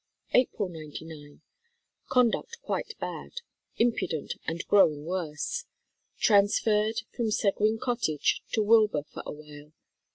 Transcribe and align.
April, 0.33 0.67
'99. 0.67 1.41
Conduct 2.09 2.59
quite 2.63 2.95
bad 2.99 3.41
impudent 3.77 4.33
and 4.47 4.65
growing 4.67 5.05
worse. 5.05 5.65
Transferred 6.17 7.03
from 7.13 7.29
Seguin 7.29 7.77
Cottage 7.77 8.41
to 8.53 8.63
Wilbur 8.63 9.03
for 9.03 9.21
a 9.27 9.31
while. 9.31 9.73